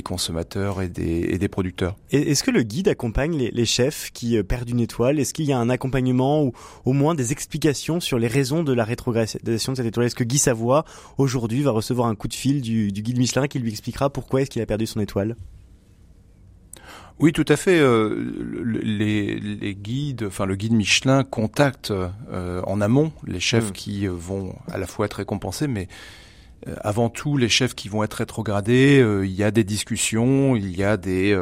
consommateurs 0.03 0.81
et 0.81 0.89
des, 0.89 1.49
producteurs. 1.49 1.95
Est-ce 2.11 2.43
que 2.43 2.51
le 2.51 2.63
guide 2.63 2.89
accompagne 2.89 3.37
les, 3.37 3.51
les 3.51 3.67
chefs 3.67 4.11
qui 4.15 4.39
euh, 4.39 4.43
perdent 4.43 4.71
une 4.71 4.81
étoile? 4.81 5.21
Est-ce 5.21 5.35
qu'il 5.35 5.45
y 5.45 5.53
a 5.53 5.59
un 5.59 5.69
accompagnement 5.69 6.43
ou 6.43 6.53
au 6.87 6.95
moins 6.95 7.15
des 7.15 7.33
explications 7.33 8.01
sur 8.01 8.19
les 8.19 8.29
raisons 8.29 8.63
de 8.63 8.73
la 8.73 8.85
rétrogradation 8.85 9.73
de 9.73 9.77
cette 9.77 9.87
étoile? 9.87 10.07
Est-ce 10.07 10.15
que 10.15 10.25
Guy 10.25 10.39
Savoie 10.39 10.87
aujourd'hui 11.19 11.63
va 11.63 11.73
recevoir 11.73 12.09
un 12.09 12.15
coup 12.15 12.29
de 12.29 12.35
fil 12.35 12.63
du, 12.63 12.91
du 12.91 13.03
guide 13.03 13.19
Michelin 13.19 13.47
qui 13.47 13.59
lui 13.59 13.71
expliquera 13.71 14.09
pourquoi 14.09 14.41
est-ce 14.41 14.49
qu'il 14.49 14.63
a 14.63 14.67
perdu 14.67 14.87
son 14.87 15.01
étoile? 15.01 15.37
Oui, 17.21 17.33
tout 17.33 17.45
à 17.49 17.57
fait. 17.57 17.79
Euh, 17.81 18.33
les, 18.65 19.41
les, 19.41 19.75
guides, 19.75 20.25
enfin 20.27 20.47
le 20.47 20.55
guide 20.55 20.73
Michelin 20.73 21.25
contacte 21.25 21.91
euh, 21.91 22.63
en 22.63 22.81
amont 22.81 23.13
les 23.27 23.41
chefs 23.41 23.71
mm. 23.71 23.73
qui 23.73 24.07
euh, 24.07 24.13
vont 24.13 24.55
à 24.71 24.79
la 24.79 24.87
fois 24.87 25.07
être 25.07 25.15
récompensés, 25.15 25.67
mais 25.67 25.89
avant 26.81 27.09
tout 27.09 27.37
les 27.37 27.49
chefs 27.49 27.75
qui 27.75 27.89
vont 27.89 28.03
être 28.03 28.15
rétrogradés. 28.15 29.05
il 29.25 29.31
y 29.31 29.45
a 29.45 29.53
des 29.53 29.63
discussions, 29.63 30.57
il 30.57 30.77
y 30.77 30.83
a 30.83 30.97
des 30.97 31.33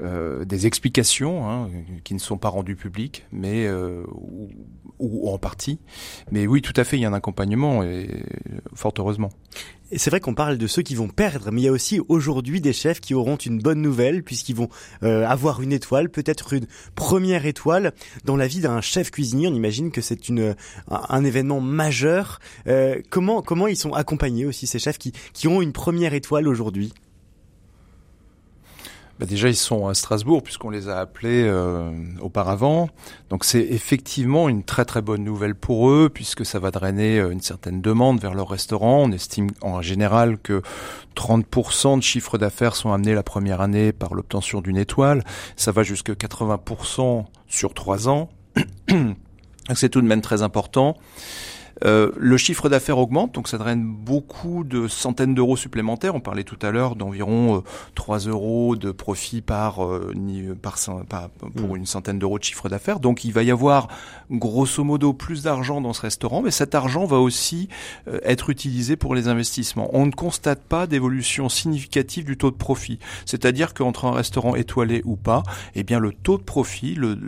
des 0.00 0.66
explications 0.66 1.48
hein, 1.48 1.70
qui 2.04 2.14
ne 2.14 2.18
sont 2.18 2.36
pas 2.36 2.48
rendues 2.48 2.76
publiques, 2.76 3.24
mais 3.32 3.68
ou, 3.70 4.50
ou, 4.98 5.28
en 5.30 5.38
partie. 5.38 5.78
Mais 6.30 6.46
oui, 6.46 6.62
tout 6.62 6.74
à 6.76 6.84
fait, 6.84 6.96
il 6.96 7.00
y 7.00 7.04
a 7.04 7.08
un 7.08 7.14
accompagnement 7.14 7.82
et 7.82 8.24
fort 8.74 8.92
heureusement. 8.98 9.30
Et 9.92 9.98
c'est 9.98 10.10
vrai 10.10 10.18
qu'on 10.18 10.34
parle 10.34 10.58
de 10.58 10.66
ceux 10.66 10.82
qui 10.82 10.96
vont 10.96 11.08
perdre, 11.08 11.52
mais 11.52 11.60
il 11.60 11.64
y 11.64 11.68
a 11.68 11.72
aussi 11.72 12.00
aujourd'hui 12.08 12.60
des 12.60 12.72
chefs 12.72 13.00
qui 13.00 13.14
auront 13.14 13.36
une 13.36 13.60
bonne 13.60 13.80
nouvelle 13.80 14.24
puisqu'ils 14.24 14.56
vont 14.56 14.68
euh, 15.04 15.24
avoir 15.24 15.62
une 15.62 15.72
étoile, 15.72 16.08
peut-être 16.08 16.54
une 16.54 16.66
première 16.96 17.46
étoile 17.46 17.92
dans 18.24 18.36
la 18.36 18.48
vie 18.48 18.60
d'un 18.60 18.80
chef 18.80 19.12
cuisinier. 19.12 19.46
On 19.46 19.54
imagine 19.54 19.92
que 19.92 20.00
c'est 20.00 20.28
une 20.28 20.56
un, 20.88 21.24
événement 21.24 21.60
majeur. 21.60 22.40
Euh, 22.66 23.00
comment 23.10 23.42
comment 23.42 23.68
ils 23.68 23.76
sont 23.76 23.92
accompagnés 23.92 24.44
aussi 24.44 24.66
ces 24.66 24.80
chefs 24.80 24.98
qui 24.98 25.12
qui 25.32 25.46
ont 25.46 25.62
une 25.62 25.72
première 25.72 26.14
étoile 26.14 26.48
aujourd'hui? 26.48 26.92
Bah 29.18 29.24
déjà, 29.24 29.48
ils 29.48 29.56
sont 29.56 29.88
à 29.88 29.94
Strasbourg 29.94 30.42
puisqu'on 30.42 30.68
les 30.68 30.88
a 30.88 30.98
appelés 30.98 31.44
euh, 31.44 31.90
auparavant. 32.20 32.88
Donc 33.30 33.44
c'est 33.44 33.62
effectivement 33.62 34.48
une 34.48 34.62
très 34.62 34.84
très 34.84 35.00
bonne 35.00 35.24
nouvelle 35.24 35.54
pour 35.54 35.90
eux 35.90 36.10
puisque 36.12 36.44
ça 36.44 36.58
va 36.58 36.70
drainer 36.70 37.18
euh, 37.18 37.30
une 37.30 37.40
certaine 37.40 37.80
demande 37.80 38.20
vers 38.20 38.34
leur 38.34 38.48
restaurant. 38.48 39.04
On 39.04 39.12
estime 39.12 39.48
en 39.62 39.80
général 39.80 40.38
que 40.38 40.60
30% 41.16 41.98
de 41.98 42.02
chiffre 42.02 42.36
d'affaires 42.36 42.76
sont 42.76 42.92
amenés 42.92 43.14
la 43.14 43.22
première 43.22 43.62
année 43.62 43.92
par 43.92 44.14
l'obtention 44.14 44.60
d'une 44.60 44.76
étoile. 44.76 45.24
Ça 45.56 45.72
va 45.72 45.82
jusqu'à 45.82 46.12
80% 46.12 47.24
sur 47.48 47.72
trois 47.72 48.08
ans. 48.08 48.28
c'est 49.74 49.88
tout 49.88 50.02
de 50.02 50.06
même 50.06 50.20
très 50.20 50.42
important. 50.42 50.96
Euh, 51.84 52.10
le 52.16 52.36
chiffre 52.36 52.68
d'affaires 52.68 52.98
augmente, 52.98 53.34
donc 53.34 53.48
ça 53.48 53.58
draine 53.58 53.84
beaucoup 53.84 54.64
de 54.64 54.88
centaines 54.88 55.34
d'euros 55.34 55.56
supplémentaires. 55.56 56.14
On 56.14 56.20
parlait 56.20 56.44
tout 56.44 56.58
à 56.62 56.70
l'heure 56.70 56.96
d'environ 56.96 57.62
3 57.94 58.28
euh, 58.28 58.30
euros 58.30 58.76
de 58.76 58.92
profit 58.92 59.42
par, 59.42 59.84
euh, 59.84 60.14
par, 60.60 60.76
par 61.08 61.28
pour 61.54 61.74
mm. 61.74 61.76
une 61.76 61.86
centaine 61.86 62.18
d'euros 62.18 62.38
de 62.38 62.44
chiffre 62.44 62.68
d'affaires. 62.68 63.00
Donc 63.00 63.24
il 63.24 63.32
va 63.32 63.42
y 63.42 63.50
avoir 63.50 63.88
grosso 64.30 64.82
modo 64.84 65.12
plus 65.12 65.42
d'argent 65.42 65.80
dans 65.80 65.92
ce 65.92 66.02
restaurant, 66.02 66.42
mais 66.42 66.50
cet 66.50 66.74
argent 66.74 67.04
va 67.04 67.18
aussi 67.18 67.68
être 68.22 68.50
utilisé 68.50 68.96
pour 68.96 69.14
les 69.14 69.28
investissements. 69.28 69.90
On 69.92 70.06
ne 70.06 70.12
constate 70.12 70.62
pas 70.62 70.86
d'évolution 70.86 71.48
significative 71.48 72.24
du 72.24 72.36
taux 72.36 72.50
de 72.50 72.56
profit. 72.56 72.98
C'est-à-dire 73.24 73.74
qu'entre 73.74 74.06
un 74.06 74.12
restaurant 74.12 74.54
étoilé 74.54 75.02
ou 75.04 75.16
pas, 75.16 75.42
eh 75.74 75.82
bien 75.82 75.98
le 75.98 76.12
taux 76.12 76.38
de 76.38 76.42
profit, 76.42 76.94
le, 76.94 77.18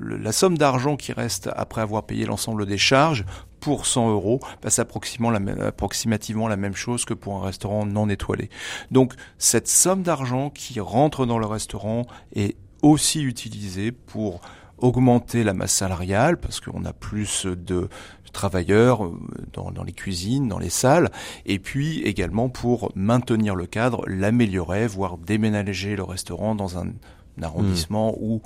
la 0.00 0.32
somme 0.32 0.58
d'argent 0.58 0.96
qui 0.96 1.12
reste 1.12 1.48
après 1.56 1.80
avoir 1.80 2.04
payé 2.04 2.26
l'ensemble 2.26 2.66
des 2.66 2.78
charges 2.78 3.24
pour 3.64 3.86
100 3.86 4.10
euros, 4.10 4.40
c'est 4.68 4.82
approximativement 4.82 6.48
la 6.48 6.56
même 6.56 6.74
chose 6.74 7.06
que 7.06 7.14
pour 7.14 7.36
un 7.36 7.46
restaurant 7.46 7.86
non 7.86 8.10
étoilé. 8.10 8.50
Donc 8.90 9.14
cette 9.38 9.68
somme 9.68 10.02
d'argent 10.02 10.50
qui 10.50 10.80
rentre 10.80 11.24
dans 11.24 11.38
le 11.38 11.46
restaurant 11.46 12.04
est 12.36 12.56
aussi 12.82 13.22
utilisée 13.22 13.90
pour 13.90 14.42
augmenter 14.76 15.44
la 15.44 15.54
masse 15.54 15.72
salariale 15.72 16.36
parce 16.36 16.60
qu'on 16.60 16.84
a 16.84 16.92
plus 16.92 17.46
de 17.46 17.88
travailleurs 18.34 19.06
euh, 19.06 19.18
dans, 19.54 19.70
dans, 19.70 19.82
les 19.82 19.94
cuisines, 19.94 20.46
dans 20.46 20.58
les 20.58 20.68
salles, 20.68 21.10
et 21.46 21.58
puis 21.58 22.02
également 22.02 22.50
pour 22.50 22.92
maintenir 22.94 23.54
le 23.54 23.64
cadre, 23.64 24.04
l'améliorer, 24.06 24.86
voire 24.86 25.16
déménager 25.16 25.96
le 25.96 26.02
restaurant 26.02 26.54
dans 26.54 26.76
un, 26.76 26.92
arrondissement 27.40 28.12
mmh. 28.12 28.24
ou 28.24 28.42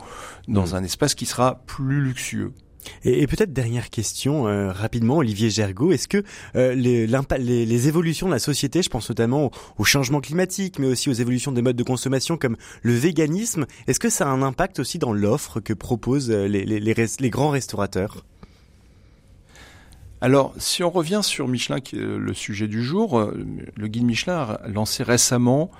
dans 0.46 0.68
mmh. 0.68 0.74
un 0.76 0.84
espace 0.84 1.14
qui 1.16 1.26
sera 1.26 1.60
plus 1.66 2.00
luxueux. 2.00 2.52
Et, 3.04 3.26
peut-être 3.26 3.52
dernière 3.52 3.90
question 3.90 4.48
euh, 4.48 4.72
rapidement, 4.72 5.18
Olivier 5.18 5.50
Gergaud, 5.50 5.92
est-ce 5.92 6.08
que 6.08 6.22
euh, 6.56 6.74
les, 6.74 7.88
évolutions 7.88 8.26
de 8.26 8.32
la 8.32 8.38
société, 8.38 8.82
je 8.82 8.88
pense 8.88 9.08
notamment 9.08 9.50
au, 9.78 9.84
changement 9.84 10.20
climatique, 10.20 10.78
mais 10.78 10.86
aussi 10.86 11.08
aux 11.08 11.14
évolutions 11.14 11.52
des 11.52 11.62
modes 11.62 11.76
de 11.76 11.82
consommation 11.82 12.36
comme 12.36 12.56
le 12.82 12.92
véganisme, 12.94 13.66
est-ce 13.86 14.00
que 14.00 14.10
ça 14.10 14.26
a 14.26 14.28
un 14.28 14.42
impact 14.42 14.78
aussi 14.78 14.98
dans 14.98 15.12
l'offre 15.12 15.60
que 15.60 15.72
proposent 15.72 16.30
euh, 16.30 16.46
les 16.46 17.30
grands 17.30 17.50
restaurateurs? 17.50 18.24
Alors, 20.20 20.52
si 20.58 20.82
on 20.82 20.90
revient 20.90 21.20
sur 21.22 21.46
Michelin, 21.46 21.80
qui 21.80 21.96
est 21.96 22.00
le 22.00 22.34
sujet 22.34 22.66
du 22.66 22.82
jour, 22.82 23.30
le 23.76 23.86
guide 23.86 24.04
Michelin 24.04 24.36
a 24.36 24.68
lancé 24.68 25.04
récemment 25.04 25.70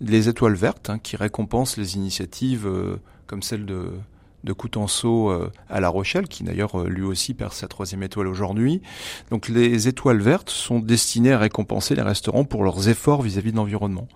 les 0.00 0.28
étoiles 0.28 0.56
vertes, 0.56 0.90
hein, 0.90 0.98
qui 0.98 1.14
récompensent 1.16 1.76
les 1.76 1.94
initiatives 1.94 2.68
comme 3.28 3.42
celle 3.42 3.66
de 3.66 3.90
de 4.44 4.52
Coutenceau 4.52 5.30
euh, 5.30 5.50
à 5.68 5.80
La 5.80 5.88
Rochelle, 5.88 6.28
qui 6.28 6.44
d'ailleurs 6.44 6.80
euh, 6.80 6.88
lui 6.88 7.02
aussi 7.02 7.34
perd 7.34 7.52
sa 7.52 7.66
troisième 7.66 8.02
étoile 8.02 8.28
aujourd'hui. 8.28 8.82
Donc 9.30 9.48
les 9.48 9.88
étoiles 9.88 10.20
vertes 10.20 10.50
sont 10.50 10.78
destinées 10.78 11.32
à 11.32 11.38
récompenser 11.38 11.94
les 11.94 12.02
restaurants 12.02 12.44
pour 12.44 12.62
leurs 12.62 12.88
efforts 12.88 13.22
vis-à-vis 13.22 13.52
de 13.52 13.56
l'environnement. 13.56 14.06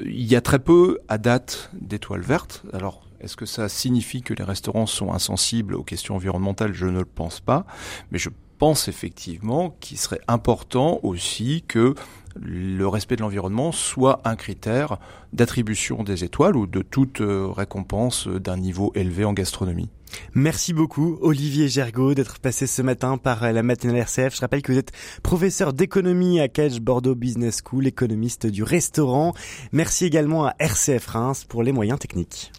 Il 0.00 0.24
y 0.24 0.36
a 0.36 0.40
très 0.40 0.58
peu 0.58 0.98
à 1.08 1.18
date 1.18 1.70
d'étoiles 1.72 2.20
vertes. 2.20 2.62
Alors 2.72 3.04
est-ce 3.20 3.36
que 3.36 3.46
ça 3.46 3.70
signifie 3.70 4.22
que 4.22 4.34
les 4.34 4.44
restaurants 4.44 4.86
sont 4.86 5.12
insensibles 5.12 5.74
aux 5.74 5.82
questions 5.82 6.14
environnementales? 6.14 6.74
Je 6.74 6.86
ne 6.86 6.98
le 6.98 7.04
pense 7.06 7.40
pas, 7.40 7.64
mais 8.10 8.18
je 8.18 8.28
pense 8.58 8.88
effectivement 8.88 9.76
qu'il 9.80 9.98
serait 9.98 10.20
important 10.28 11.00
aussi 11.02 11.64
que 11.66 11.94
le 12.36 12.86
respect 12.88 13.16
de 13.16 13.22
l'environnement 13.22 13.72
soit 13.72 14.20
un 14.24 14.36
critère 14.36 14.98
d'attribution 15.32 16.02
des 16.02 16.24
étoiles 16.24 16.56
ou 16.56 16.66
de 16.66 16.82
toute 16.82 17.20
euh, 17.20 17.46
récompense 17.46 18.26
d'un 18.28 18.56
niveau 18.56 18.92
élevé 18.94 19.24
en 19.24 19.32
gastronomie. 19.32 19.90
Merci 20.34 20.72
beaucoup 20.72 21.18
Olivier 21.20 21.68
Gergaud 21.68 22.14
d'être 22.14 22.38
passé 22.38 22.66
ce 22.66 22.82
matin 22.82 23.18
par 23.18 23.52
la 23.52 23.62
matinale 23.62 23.96
RCF. 23.96 24.36
Je 24.36 24.40
rappelle 24.40 24.62
que 24.62 24.72
vous 24.72 24.78
êtes 24.78 24.92
professeur 25.22 25.72
d'économie 25.72 26.40
à 26.40 26.48
Cage 26.48 26.80
Bordeaux 26.80 27.14
Business 27.14 27.62
School, 27.64 27.86
économiste 27.86 28.46
du 28.46 28.62
restaurant. 28.62 29.34
Merci 29.72 30.04
également 30.04 30.46
à 30.46 30.54
RCF 30.58 31.06
Reims 31.06 31.44
pour 31.44 31.62
les 31.62 31.72
moyens 31.72 31.98
techniques. 31.98 32.52